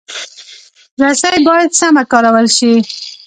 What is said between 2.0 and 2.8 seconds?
کارول شي.